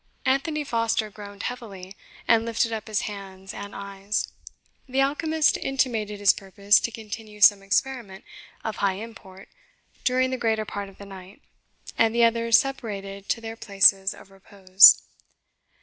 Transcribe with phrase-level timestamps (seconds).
[0.25, 1.95] Anthony Foster groaned heavily,
[2.27, 4.33] and lifted up his hands and eyes.
[4.89, 8.25] The alchemist intimated his purpose to continue some experiment
[8.63, 9.47] of high import
[10.03, 11.39] during the greater part of the night,
[11.99, 15.03] and the others separated to their places of repose.